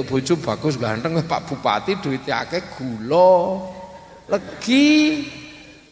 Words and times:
bojo 0.00 0.40
bagus 0.40 0.80
ganteng 0.80 1.20
Pak 1.20 1.52
Bupati 1.52 2.00
duitnya 2.00 2.48
akeh 2.48 2.64
gula. 2.80 3.60
Legi. 4.24 5.20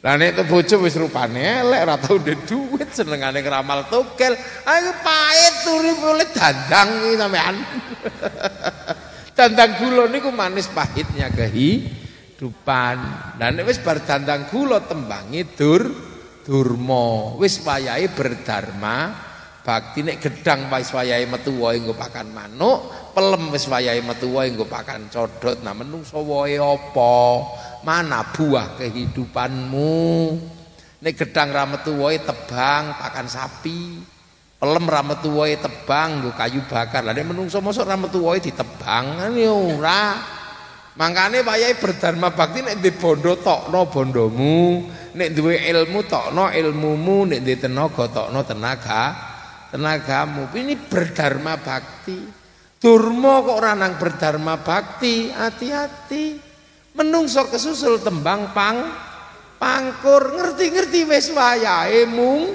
Lah 0.00 0.17
nek 0.17 0.41
bojo 0.49 0.80
wis 0.80 0.96
rupane 0.96 1.61
elek 1.61 1.84
ora 1.84 2.00
tau 2.00 2.17
ndek 2.17 2.49
duit 2.49 2.89
senengane 2.97 3.44
ngeramal 3.44 3.92
togel. 3.92 4.33
Ayo 4.65 4.97
pahit 5.05 5.55
turi 5.68 5.92
oleh 6.00 6.28
dandang 6.33 6.89
iki 6.97 7.17
sampean. 7.21 7.57
dandang 9.36 9.71
gula 9.77 10.09
niku 10.09 10.32
manis 10.32 10.73
pahitnya 10.73 11.29
kehidupan. 11.29 12.96
Dan 13.37 13.61
nek 13.61 13.69
wis 13.69 13.85
bar 13.85 14.01
dandang 14.01 14.48
gula 14.48 14.80
tembangi 14.80 15.45
dur 15.53 15.85
durma. 16.41 17.37
Wis 17.37 17.61
wayahe 17.61 18.09
berdharma 18.09 19.29
bakti 19.61 20.01
nek 20.01 20.19
gedang 20.25 20.73
wis 20.73 20.91
wayahe 20.93 21.29
metu 21.29 21.53
wae 21.61 21.77
nggo 21.81 21.93
pakan 21.93 22.33
manuk, 22.33 23.13
pelem 23.13 23.53
wis 23.53 23.69
wayahe 23.69 24.01
metu 24.01 24.33
wae 24.33 24.49
nggo 24.53 24.65
pakan 24.65 25.13
codot. 25.13 25.61
Nah 25.61 25.77
menungso 25.77 26.21
wae 26.25 26.57
apa? 26.57 27.17
Mana 27.85 28.25
buah 28.32 28.77
kehidupanmu? 28.77 29.96
Nek 31.01 31.15
gedang 31.17 31.49
ra 31.53 31.65
metu 31.68 31.96
wae 32.01 32.20
tebang 32.20 32.96
pakan 32.96 33.27
sapi. 33.28 34.01
Pelem 34.60 34.84
ra 34.88 35.01
metu 35.04 35.32
wae 35.37 35.56
tebang 35.56 36.24
nggo 36.24 36.32
kayu 36.37 36.60
bakar. 36.68 37.04
Lah 37.04 37.12
nek 37.12 37.29
menungso 37.29 37.60
mosok 37.60 37.84
ra 37.84 37.96
metu 38.01 38.24
wae 38.24 38.40
ditebang 38.40 39.04
kan 39.20 39.32
ya 39.37 39.52
ora. 39.52 40.04
Mangkane 40.96 41.40
wayahe 41.46 41.79
berdharma 41.80 42.32
bakti 42.32 42.60
nek 42.60 42.82
ndek 42.82 43.01
bondo 43.01 43.38
tokno 43.40 43.88
bondomu, 43.88 44.84
nek 45.16 45.32
duwe 45.32 45.56
ilmu 45.70 46.04
tokno 46.04 46.51
ilmumu, 46.51 47.30
nek 47.30 47.40
ndek 47.40 47.65
tenaga 47.65 48.04
tokno 48.10 48.42
tenaga 48.45 49.29
tenagamu. 49.70 50.51
Ini 50.52 50.74
berdharma 50.77 51.56
bakti. 51.59 52.19
Durmo 52.80 53.45
kok 53.45 53.56
orang 53.60 53.77
nang 53.80 53.95
berdharma 54.01 54.60
bakti, 54.60 55.30
hati-hati. 55.30 56.41
Menungso 56.96 57.46
kesusul 57.46 58.02
tembang 58.02 58.51
pang 58.51 58.77
pangkur 59.60 60.40
ngerti-ngerti 60.40 61.04
wis 61.04 61.29
wayahe 61.37 62.09
mung 62.09 62.49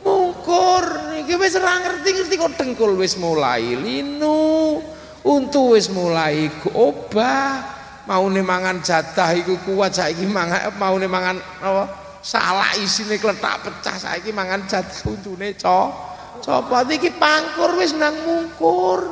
mungkur 0.00 1.12
iki 1.20 1.36
wis 1.36 1.60
ora 1.60 1.76
ngerti-ngerti 1.84 2.34
kok 2.40 2.56
dengkul 2.56 2.96
wis 2.96 3.20
mulai 3.20 3.76
linu 3.76 4.80
untu 5.28 5.76
wis 5.76 5.92
mulai 5.92 6.48
obah 6.72 7.76
maune 8.08 8.40
mangan 8.40 8.80
jatah 8.80 9.36
iku 9.36 9.60
kuat 9.68 9.92
saiki 9.92 10.24
mangan 10.24 10.72
maune 10.80 11.04
mangan 11.04 11.36
apa 11.60 11.84
salah 12.24 12.72
isine 12.80 13.20
kletak 13.20 13.68
pecah 13.68 14.00
saiki 14.00 14.32
mangan 14.32 14.64
jatah 14.64 15.04
untune 15.04 15.52
cok 15.52 16.17
Sapa 16.42 16.86
iki 16.88 17.10
pangkur 17.14 17.78
wis 17.78 17.94
nang 17.94 18.14
mungkur. 18.24 19.08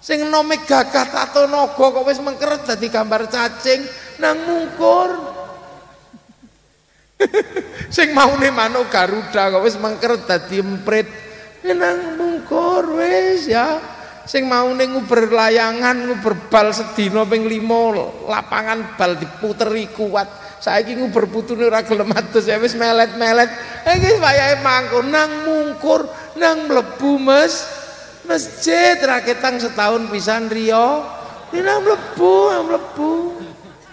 Sing 0.00 0.24
nome 0.32 0.64
gagah 0.64 1.12
tato 1.12 1.44
naga 1.44 1.76
kok 1.76 2.06
wis 2.08 2.16
mengkeret 2.24 2.64
dadi 2.64 2.88
gambar 2.88 3.28
cacing 3.28 3.80
nang 4.16 4.36
mungkur. 4.48 5.10
Sing 7.94 8.16
maune 8.16 8.48
manuk 8.48 8.88
garuda 8.88 9.52
kok 9.52 9.64
wis 9.64 9.76
mengkeret 9.76 10.24
dadi 10.24 10.60
emprit 10.60 11.08
nang 11.64 12.16
mungkur 12.16 12.96
wis 12.96 13.44
ya. 13.44 13.99
Sing 14.28 14.44
maune 14.44 14.84
nguber 14.84 15.32
layangan 15.32 15.96
nguber 16.04 16.52
bal 16.52 16.76
sedina 16.76 17.24
ping 17.24 17.48
5 17.48 18.28
lapangan 18.28 18.94
bal 19.00 19.16
diputeri 19.16 19.88
kuat. 19.96 20.28
Saiki 20.60 20.92
nguber 20.92 21.24
putune 21.32 21.64
ora 21.64 21.80
gelem 21.80 22.12
atus 22.12 22.44
ya 22.44 22.60
wis 22.60 22.76
melet-melet. 22.76 23.48
Iki 23.88 24.20
wayahe 24.20 24.60
mangkur 24.60 25.08
nang 25.08 25.48
mungkur 25.48 26.04
nang 26.36 26.68
mlebu 26.68 27.16
mes 27.16 27.64
masjid 28.28 29.00
raketang 29.00 29.56
setahun 29.56 30.12
pisan 30.12 30.52
Rio 30.52 31.00
ini 31.56 31.64
nang 31.64 31.80
mlebu 31.80 32.34
nang 32.52 32.64
mlebu. 32.68 33.12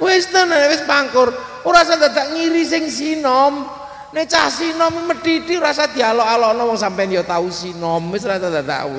Wis 0.04 0.28
tenan 0.28 0.68
wis 0.68 0.84
pangkur 0.84 1.32
ora 1.64 1.88
usah 1.88 1.96
dadak 1.96 2.36
ngiri 2.36 2.68
sing 2.68 2.92
sinom. 2.92 3.64
Nek 4.12 4.28
cah 4.28 4.52
sinom 4.52 5.08
medhiti 5.08 5.56
ora 5.56 5.72
usah 5.72 5.88
dialok-alokno 5.88 6.68
wong 6.68 6.76
sampean 6.76 7.16
ya 7.16 7.24
tau 7.24 7.48
sinom. 7.48 8.12
Wis 8.12 8.28
ora 8.28 8.44
dadak 8.44 8.92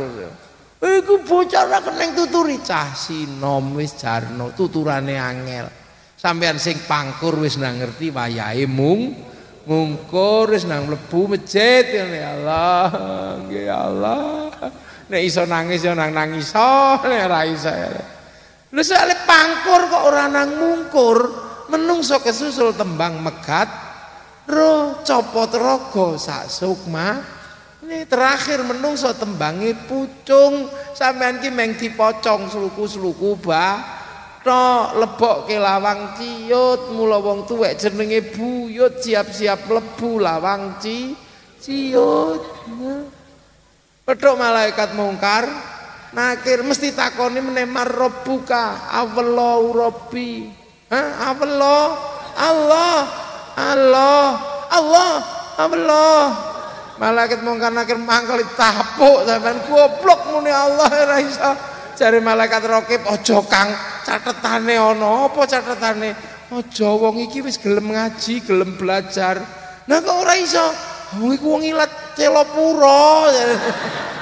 Iku 0.78 1.26
bocah 1.26 1.66
ora 1.66 1.82
keneng 1.82 2.14
tuturi. 2.14 2.62
Cah 2.62 2.94
sinom 2.94 3.74
wis 3.74 3.98
jarno 3.98 4.54
tuturane 4.54 5.18
angel. 5.18 5.66
Sampean 6.14 6.58
sing 6.58 6.78
pangkur 6.86 7.38
wis 7.42 7.58
nang 7.58 7.78
ngerti 7.78 8.10
wayahe 8.14 8.66
mung 8.66 9.14
ngungkur 9.66 10.54
wis 10.54 10.66
nang 10.70 10.86
mlebu 10.86 11.34
masjid. 11.34 11.82
Ya 11.86 12.38
Allah 12.38 12.86
nggih 13.42 13.66
Allah. 13.66 14.50
Nek 15.08 15.20
iso 15.24 15.42
nangis 15.48 15.82
ya 15.82 15.98
nang 15.98 16.14
nangis 16.14 16.54
nek 16.54 17.22
ora 17.26 17.40
iso 17.42 17.70
ya. 17.70 17.90
Lho 18.68 18.82
soalé 18.84 19.16
pangkur 19.26 19.88
kok 19.90 20.02
ora 20.06 20.30
nang 20.30 20.54
mungkur 20.54 21.18
menungso 21.72 22.20
kesusul 22.22 22.76
tembang 22.76 23.18
megat 23.18 23.66
roh 24.48 25.00
copot 25.04 25.52
raga 25.56 26.08
sak 26.16 26.48
sukma 26.48 27.37
ini 27.88 28.04
terakhir 28.04 28.60
menungso 28.68 29.08
tembangi 29.16 29.72
pucung. 29.88 30.68
Sampean 30.92 31.40
ki 31.40 31.48
meng 31.48 31.72
dipocong 31.72 32.52
sluku-sluku 32.52 33.40
bah 33.40 33.80
tok 34.44 35.00
lebok 35.00 35.48
lawang 35.56 36.12
ciut 36.20 36.92
mula 36.92 37.16
wong 37.16 37.48
tuwek 37.48 37.80
jenenge 37.80 38.28
buyut 38.36 39.00
siap-siap 39.00 39.66
lebu 39.66 40.20
lawang 40.20 40.76
ci 40.78 41.16
ciut 41.58 42.44
pedhok 44.04 44.36
malaikat 44.36 44.92
mungkar 44.92 45.48
nakir 46.12 46.60
mesti 46.60 46.92
takoni 46.92 47.40
menemar 47.40 47.88
robbuka 47.88 48.84
awallahu 48.92 49.72
rabbi. 49.72 50.44
Ha 50.92 51.32
awallah 51.32 51.84
Allah 52.36 52.98
Allah 53.56 54.24
Allah 54.76 55.12
Allah 55.56 56.47
malaikat 56.98 57.40
mungkar 57.46 57.70
nakir 57.70 57.98
mangkel 57.98 58.42
tapuk 58.58 59.24
sampean 59.24 59.62
goblok 59.70 60.20
muni 60.34 60.50
Allah 60.50 60.90
ora 60.90 61.18
iso 61.22 61.78
Jare 61.98 62.22
malaikat 62.22 62.62
rokib 62.62 63.02
aja 63.10 63.42
Kang, 63.50 63.74
catetane 64.06 64.78
ana 64.78 65.26
apa 65.26 65.42
catetane? 65.50 66.14
Aja 66.46 66.94
wong 66.94 67.26
iki 67.26 67.42
wis 67.42 67.58
gelem 67.58 67.90
ngaji, 67.90 68.38
gelem 68.46 68.78
belajar. 68.78 69.42
Nah 69.90 69.98
kok 69.98 70.22
ora 70.22 70.38
iso? 70.38 70.62
Wong 71.18 71.34
iku 71.34 71.58
wong 71.58 71.66
ilat 71.66 72.14
celopuro. 72.14 73.26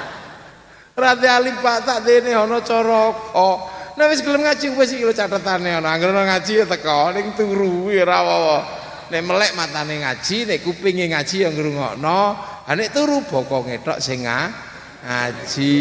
Rati 1.04 1.28
ali 1.28 1.52
Pak 1.52 1.78
tak 1.84 2.08
dene 2.08 2.32
ana 2.32 2.64
cara 2.64 3.12
kok. 3.12 3.58
Nah 4.00 4.08
wis 4.08 4.24
gelem 4.24 4.48
ngaji 4.48 4.72
wis 4.72 4.96
iki 4.96 5.04
lho 5.04 5.12
catetane 5.12 5.76
ana. 5.76 6.00
Anggere 6.00 6.16
ngaji 6.16 6.52
ya 6.56 6.64
teko 6.64 7.12
ning 7.12 7.36
turu 7.36 7.92
ora 7.92 8.24
apa-apa. 8.24 8.58
Nek 9.06 9.22
melek 9.22 9.54
matane 9.54 10.02
ngaji, 10.02 10.50
nek 10.50 10.58
kupinge 10.66 11.06
ngaji 11.06 11.36
ya 11.46 11.50
ngrungokno. 11.54 12.20
Ha 12.66 12.72
nek 12.74 12.90
turu 12.90 13.22
bokonge 13.22 13.78
tok 13.86 14.02
sing 14.02 14.26
ngaji. 14.26 15.74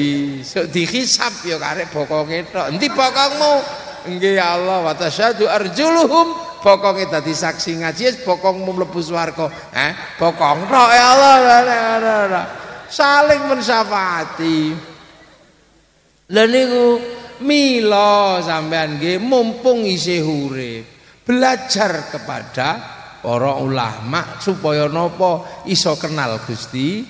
Sok 0.46 0.70
dihisab 0.70 1.34
ya 1.46 1.58
karek 1.58 1.90
bokonge 1.90 2.46
tok 2.54 2.70
endi 2.70 2.86
bokongmu? 2.90 3.54
Nggih 4.06 4.38
Allah 4.38 4.86
wa 4.86 4.94
tasyadu 4.94 5.50
arjuluhum. 5.50 6.58
Bokonge 6.62 7.10
dadi 7.10 7.34
saksi 7.34 7.82
ngaji 7.82 8.22
bokongmu 8.22 8.70
mlebu 8.70 9.02
swarga. 9.02 9.50
Eh 9.74 9.92
bokong 10.22 10.70
tok 10.70 10.90
ya 10.94 11.06
Allah. 11.18 12.46
Saling 12.86 13.50
mensyafaati 13.50 14.58
lha 16.30 16.44
niku 16.46 17.02
mila 17.42 18.42
sampean 18.46 19.02
nggih 19.02 19.18
mumpung 19.18 19.86
isih 19.86 20.22
urip 20.22 20.86
belajar 21.26 22.14
kepada 22.14 22.95
para 23.26 23.58
ulama 23.58 24.38
supaya 24.38 24.86
napa 24.86 25.66
iso 25.66 25.98
kenal 25.98 26.38
Gusti 26.46 27.02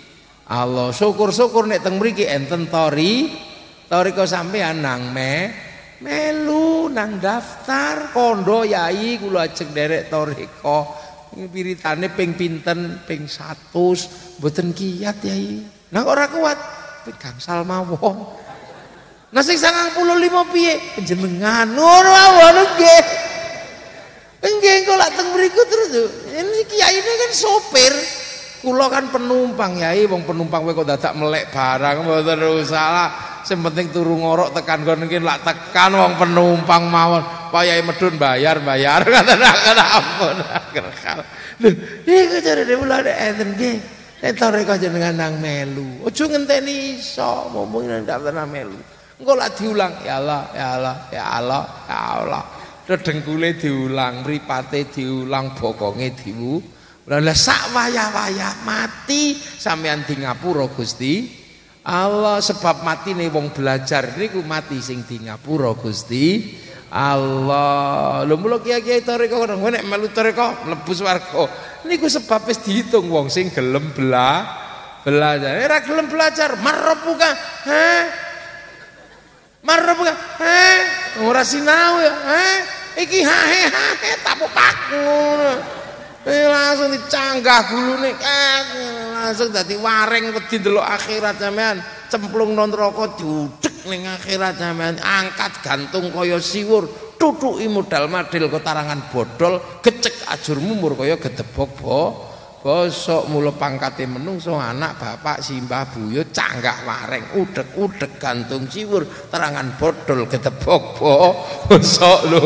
Allah. 0.48 0.96
Syukur-syukur 0.96 1.68
nek 1.68 1.84
teng 1.84 2.00
mriki 2.00 2.24
enten 2.24 2.72
tori. 2.72 3.44
Toriko 3.86 4.24
sampean 4.24 4.82
nang 4.82 5.12
me 5.14 5.52
melu 6.02 6.90
nang 6.90 7.22
daftar 7.22 8.10
kondo 8.10 8.66
yai 8.66 9.22
kula 9.22 9.46
ajeng 9.46 9.78
derek 9.78 10.10
toriko 10.10 10.90
piritane 11.36 12.10
ping 12.10 12.34
pinten 12.34 13.06
ping 13.06 13.30
100 13.30 14.40
mboten 14.40 14.72
kiat 14.74 15.20
yai. 15.22 15.62
Nah 15.92 16.02
ora 16.08 16.32
kuat? 16.32 16.58
Gangsal 17.20 17.62
mawon. 17.68 18.26
Nah 19.30 19.44
sing 19.44 19.60
95 19.60 20.56
piye? 20.56 20.74
Panjenengan. 20.98 21.76
Ngono 21.76 22.10
mawon 22.10 22.58
nggih 22.74 23.25
nggih 24.50 24.76
kok 24.86 24.98
lak 24.98 25.12
teng 25.18 25.30
terus 25.34 25.90
ini 26.30 26.60
kiai 26.70 26.96
ini 27.02 27.12
kan 27.26 27.32
sopir 27.34 27.94
Kula 28.66 28.90
kan 28.90 29.14
penumpang 29.14 29.78
yai 29.78 30.10
wong 30.10 30.26
penumpang 30.26 30.66
kowe 30.66 30.74
kok 30.74 30.90
dadak 30.90 31.14
melek 31.14 31.54
barang 31.54 32.02
mboten 32.02 32.66
salah. 32.66 33.38
Sing 33.46 33.62
penting 33.62 33.94
turu 33.94 34.18
ngorok 34.18 34.58
tekan 34.58 34.82
kon 34.82 35.06
iki 35.06 35.22
lak 35.22 35.46
tekan 35.46 35.94
wong 35.94 36.18
penumpang 36.18 36.90
mawon. 36.90 37.22
Pak 37.54 37.62
Yai 37.62 37.86
medun 37.86 38.18
bayar 38.18 38.58
bayar 38.66 39.06
kata 39.70 39.86
ampun. 40.02 40.38
Lho, 41.62 41.70
iku 42.10 42.38
jarene 42.42 42.74
mulane 42.82 43.14
enten 43.14 43.54
nggih. 43.54 43.78
Nek 44.26 44.34
tore 44.34 44.66
kok 44.66 44.82
jenengan 44.82 45.14
nang 45.14 45.38
melu. 45.38 46.02
Aja 46.10 46.26
ngenteni 46.26 46.98
iso 46.98 47.54
ngomong 47.54 48.02
daftar 48.02 48.34
nang 48.34 48.50
melu. 48.50 48.82
Engko 49.22 49.38
lak 49.38 49.62
diulang 49.62 49.94
ya 50.02 50.18
Allah, 50.18 50.42
ya 50.58 50.66
Allah, 50.74 50.96
ya 51.14 51.24
Allah, 51.38 51.64
ya 51.86 51.98
Allah. 52.18 52.44
Dedengkule 52.86 53.58
diulang, 53.58 54.22
mripate 54.22 54.86
diulang, 54.94 55.58
bokonge 55.58 56.14
diwu. 56.14 56.62
Lah 57.06 57.38
sak 57.38 57.70
wayah-wayah 57.74 58.66
mati 58.66 59.38
sampean 59.38 60.06
di 60.06 60.22
ngapura 60.22 60.66
Gusti. 60.70 61.46
Allah 61.86 62.42
sebab 62.42 62.82
mati 62.82 63.14
nih 63.14 63.30
wong 63.30 63.54
belajar 63.54 64.18
niku 64.18 64.42
mati 64.42 64.82
sing 64.82 65.06
di 65.06 65.22
ngapura 65.22 65.78
Gusti. 65.78 66.58
Allah. 66.90 68.26
Lho 68.26 68.38
mulo 68.42 68.58
kiai-kiai 68.58 69.06
toreko 69.06 69.46
nek 69.46 69.86
melu 69.86 70.10
toreko 70.10 70.66
mlebu 70.66 70.94
swarga. 70.98 71.46
Niku 71.86 72.10
sebab 72.10 72.50
wis 72.50 72.62
dihitung 72.66 73.06
wong 73.14 73.30
sing 73.30 73.54
gelem 73.54 73.94
bela 73.94 74.42
belajar. 75.06 75.62
Ora 75.62 75.78
gelem 75.86 76.10
belajar, 76.10 76.58
marbuka. 76.58 77.32
Heh. 77.70 78.04
Marbuka. 79.62 80.14
Heh. 80.42 80.78
Ora 81.22 81.46
sinau 81.46 82.02
ya. 82.02 82.14
Heh. 82.14 82.75
Iki 82.96 83.20
hahe 83.28 83.62
hahe 83.68 84.12
tapu 84.24 84.48
pak 84.56 84.96
ngono. 84.96 85.54
Eh 86.26 86.48
langsung 86.50 86.90
dicanggah 86.90 87.70
gulune 87.70 88.12
eh, 88.18 88.62
langsung 89.14 89.54
dadi 89.54 89.78
waring 89.78 90.34
wedi 90.34 90.58
ndelok 90.64 90.86
akhirat 90.86 91.36
sampean. 91.38 91.78
Cemplung 92.10 92.56
non 92.56 92.72
neraka 92.72 93.20
diudek 93.20 93.86
ning 93.92 94.08
akhirat 94.08 94.58
sampean. 94.58 94.96
Angkat 95.04 95.60
gantung 95.62 96.10
kaya 96.10 96.40
siwur. 96.40 96.88
Tutuki 97.16 97.72
modal 97.72 98.12
madil 98.12 98.52
tarangan 98.60 99.08
bodol 99.08 99.80
gecek 99.80 100.28
ajur 100.36 100.60
mumur 100.60 101.00
kaya 101.00 101.16
gedebok 101.16 101.70
bo 101.80 102.02
bosok 102.66 103.30
mula 103.30 103.54
pangkate 103.54 104.10
menungso 104.10 104.58
anak 104.58 104.98
bapak 104.98 105.38
simbah 105.38 105.86
buyut 105.86 106.34
canggah 106.34 106.82
waring 106.82 107.38
udek-udek 107.38 108.18
gantung 108.18 108.66
siwur 108.66 109.06
terangan 109.30 109.78
bodol 109.78 110.26
gedebok 110.26 110.98
bo 110.98 111.46
bosok 111.70 112.20
lho 112.34 112.44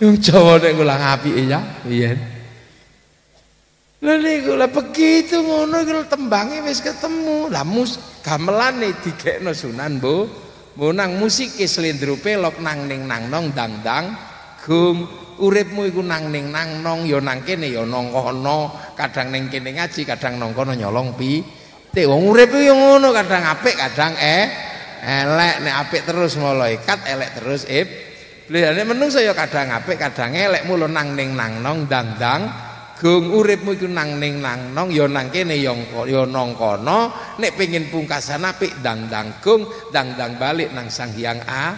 Jawa 0.00 0.56
nek 0.56 0.72
ngulang 0.78 1.02
apike 1.02 1.44
ya 1.50 1.60
piye 1.84 2.14
Lah 4.00 4.16
niku 4.16 4.56
lah 4.56 4.72
begitu 4.72 5.44
ngono 5.44 5.84
iku 5.84 6.08
tembange 6.08 6.64
wis 6.64 6.80
ketemu. 6.80 7.52
Lah 7.52 7.68
mus 7.68 8.00
gamelane 8.24 8.96
digekno 8.96 9.52
Sunan 9.52 10.00
Bu. 10.00 10.24
Munang 10.80 11.20
musik 11.20 11.60
slendro 11.68 12.16
pelok 12.16 12.64
nang 12.64 12.88
ning 12.88 13.04
nang 13.04 13.28
nong 13.28 13.52
dang 13.52 13.84
dang 13.84 14.16
gum 14.64 15.04
uripmu 15.40 15.88
iku 15.88 16.04
nang 16.04 16.28
ning 16.28 16.52
nang 16.52 16.84
nong 16.84 17.08
ya 17.08 17.18
nang 17.18 17.40
kene 17.40 17.72
ya 17.72 17.82
nang 17.88 18.12
kono. 18.12 18.92
Kadang 18.94 19.32
ning 19.32 19.48
kene 19.48 19.72
ngaji 19.72 20.04
kadang 20.04 20.36
nang 20.36 20.52
kono 20.52 20.76
nyolong 20.76 21.16
pi. 21.16 21.40
Te 21.90 22.06
wong 22.06 22.30
urip 22.30 22.54
yo 22.54 22.76
ngono 22.76 23.10
kadang 23.10 23.42
apik 23.48 23.74
kadang 23.74 24.14
eh 24.20 24.44
elek. 25.00 25.64
Nek 25.64 25.74
apik 25.88 26.02
terus 26.04 26.36
malaikat 26.36 27.08
elek 27.08 27.30
terus 27.40 27.64
ib 27.66 27.88
lha 28.52 28.76
nek 28.76 28.86
menungso 28.86 29.18
ya 29.18 29.32
kadang 29.32 29.72
apik 29.72 29.96
kadang 29.96 30.36
elek. 30.36 30.68
Mulo 30.68 30.86
nang 30.86 31.16
ning 31.16 31.32
nang 31.32 31.64
nong 31.64 31.88
dang 31.88 32.14
dang 32.20 32.42
Gung 33.00 33.32
uripmu 33.32 33.80
iku 33.80 33.88
nang 33.88 34.20
ning 34.20 34.44
nang 34.44 34.76
nong 34.76 34.92
ya 34.92 35.08
nang 35.08 35.32
kene 35.32 35.56
ya 35.56 35.72
nang 36.28 36.52
kono. 36.52 37.08
Nek 37.40 37.56
pengin 37.56 37.88
pungkasan 37.88 38.44
apik 38.44 38.84
dang-dang 38.84 39.40
gung 39.40 39.64
dang-dang 39.88 40.36
balik 40.36 40.68
nang 40.76 40.92
Sang 40.92 41.08
Hyang 41.16 41.40
A. 41.48 41.72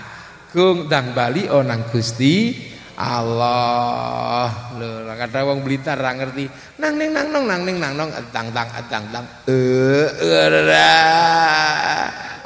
Dang 0.91 1.17
bali 1.17 1.49
oh 1.49 1.62
nang 1.64 1.87
Gusti 1.88 2.53
Allah. 3.02 4.46
Lho 4.78 5.10
kadang 5.19 5.44
wong 5.50 5.60
Blitar 5.66 5.99
ra 5.99 6.14
ngerti. 6.14 6.46
Nang 6.78 6.94
ning 6.94 7.10
nang 7.10 7.34
nong 7.34 7.44
nang 7.50 7.62
ning 7.66 7.82
nang 7.82 7.99
nong 7.99 8.10
dang 8.31 8.54
dang 8.54 8.70
dang 8.87 9.04
dang 9.10 9.26
eh 9.50 10.06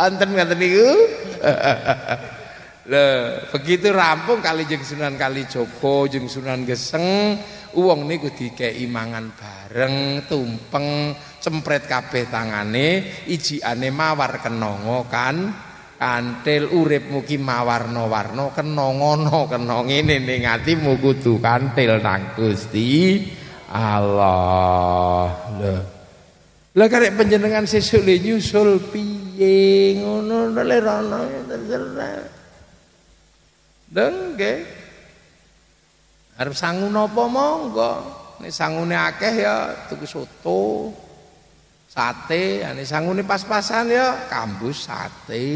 anten 0.00 0.30
ngaten 0.32 0.56
niku? 0.56 0.88
Lho 2.90 3.06
begitu 3.52 3.92
rampung 3.92 4.40
kali 4.40 4.64
jeng 4.64 4.80
Sunan 4.80 5.18
Kali 5.20 5.44
Joko 5.50 6.06
jeng 6.08 6.30
Sunan 6.30 6.62
Geseng 6.64 7.36
Uang 7.76 8.08
niku 8.08 8.32
dikei 8.32 8.88
mangan 8.88 9.36
bareng, 9.36 10.24
tumpeng, 10.24 11.12
cempret 11.36 11.84
kabeh 11.84 12.24
tangane, 12.24 13.04
ijikane 13.28 13.92
mawar 13.92 14.40
kenongo 14.40 15.04
kan. 15.12 15.52
Kantil 15.96 16.68
urip 16.76 17.08
muki 17.08 17.40
mawarna-warna 17.40 18.52
kenongono 18.52 19.48
kenong 19.48 19.88
ngene 19.88 20.20
ning 20.20 20.44
atimu 20.44 21.00
kudu 21.00 21.40
kantil 21.40 22.04
nang 22.04 22.36
Gusti 22.36 23.24
Allah. 23.72 25.32
Lho. 25.56 25.76
Lah 26.76 26.86
karek 26.92 27.16
panjenengan 27.16 27.64
sesuk 27.64 28.04
le 28.04 28.20
nyusul 28.20 28.92
piye 28.92 29.96
ngono 29.96 30.52
le 30.52 30.78
rono 30.84 31.18
terserah. 31.48 32.28
Dengke. 33.88 34.52
Arep 36.36 36.52
sangu 36.52 36.92
napa 36.92 37.24
monggo. 37.24 37.92
Nek 38.44 38.52
sangune 38.52 38.92
akeh 38.92 39.40
ya 39.40 39.72
tuku 39.88 40.04
soto, 40.04 40.92
sate, 41.96 42.60
nek 42.60 42.84
sangune 42.84 43.24
pas-pasan 43.24 43.88
ya 43.88 44.28
kambus 44.28 44.84
sate. 44.84 45.48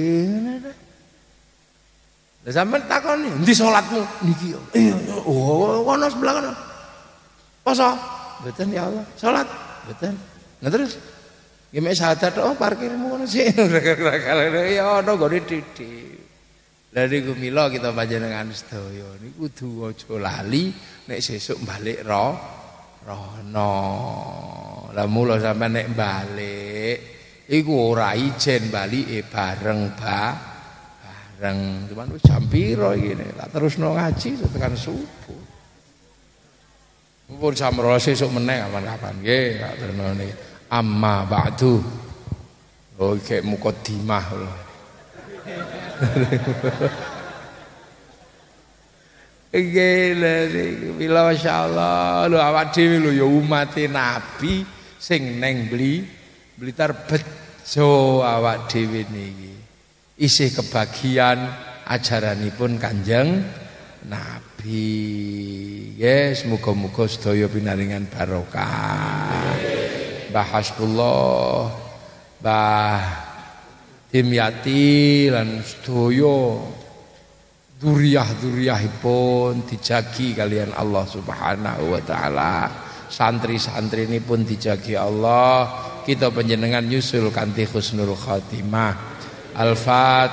Lah 2.40 2.52
sampean 2.56 2.88
takoni, 2.88 3.28
"Endi 3.28 3.52
salatmu?" 3.52 4.00
Niki. 4.24 4.56
Iya, 4.72 4.96
oh, 5.28 5.84
kono 5.84 6.08
sebelah 6.08 6.32
kono. 6.40 6.52
Poso? 7.60 7.92
Mboten 8.40 8.72
ya 8.72 8.88
Allah. 8.88 9.04
Salat? 9.20 9.44
Mboten. 9.84 10.14
Nah 10.64 10.70
terus 10.72 10.96
Gimana 11.70 11.94
sahadat 11.94 12.34
oh 12.42 12.58
parkirmu 12.58 13.14
kono 13.14 13.24
sih. 13.30 13.46
Ya 14.74 14.98
ono 14.98 15.12
gone 15.14 15.38
didik. 15.44 16.18
Lah 16.90 17.06
niku 17.06 17.38
mila 17.38 17.70
kita 17.70 17.94
panjenengan 17.94 18.50
sedaya 18.50 19.06
niku 19.22 19.46
kudu 19.46 19.86
aja 19.86 20.10
lali 20.18 20.74
nek 21.06 21.22
sesuk 21.22 21.62
balik 21.62 22.02
ro 22.02 22.34
rono. 23.06 23.70
Lah 24.90 25.06
mula 25.06 25.38
sampean 25.38 25.78
nek 25.78 25.88
balik 25.94 26.98
iku 27.50 27.94
ora 27.94 28.14
ijen 28.14 28.70
balike 28.70 29.26
bareng 29.26 29.94
ba 29.94 30.34
bareng. 31.02 31.86
Cuman 31.90 32.14
wis 32.14 32.22
jam 32.26 32.42
piro 32.50 32.94
iki 32.94 33.14
nek 33.14 33.38
tak 33.38 33.48
terusno 33.54 33.94
ngaji 33.94 34.28
tekan 34.50 34.74
subuh. 34.74 35.42
Mumpun 37.30 37.54
jam 37.54 37.74
12 37.78 38.10
sesuk 38.10 38.30
meneh 38.34 38.58
kapan-kapan 38.66 39.14
nggih 39.22 39.48
tak 39.62 39.74
terusno 39.78 40.06
amma 40.70 41.26
ba'du. 41.26 41.78
Oh 42.98 43.14
iki 43.14 43.40
mukadimah 43.46 44.26
lho. 44.34 44.52
Gila 49.50 50.46
niku 50.46 50.94
bila 50.94 51.34
masyaallah 51.34 52.30
awak 52.30 52.70
dhewe 52.70 53.02
lho 53.02 53.10
ya 53.10 53.26
umat 53.26 53.74
Nabi 53.90 54.62
sing 55.00 55.40
neng 55.40 55.72
beli 55.72 56.20
Blitar 56.60 57.08
bejo 57.08 58.20
awak 58.20 58.68
dhewe 58.68 59.08
niki. 59.08 59.56
Isih 60.20 60.52
kebagian 60.52 61.40
ajaranipun 61.88 62.76
Kanjeng 62.76 63.40
Nabi. 64.12 64.92
Yes, 65.96 66.44
muga-muga 66.44 67.08
sedaya 67.08 67.48
pinaringan 67.48 68.12
barokah. 68.12 69.56
Mbah 70.28 70.48
Hasbullah, 70.52 71.72
Mbah 72.44 73.00
Dimyati 74.12 75.32
lan 75.32 75.64
sedaya 75.64 76.60
duriah-duriahipun 77.80 79.64
dijagi 79.64 80.36
kalian 80.36 80.76
Allah 80.76 81.08
Subhanahu 81.08 81.96
wa 81.96 82.02
taala. 82.04 82.56
Santri-santri 83.10 84.06
ini 84.06 84.22
pun 84.22 84.46
dijagi 84.46 84.94
Allah. 84.94 85.66
Kita 86.06 86.30
penjenengan 86.30 86.86
nyusul 86.86 87.28
kanthi 87.34 87.66
husnul 87.66 88.14
khatimah. 88.14 88.94
Al-Fatihah. 89.58 90.28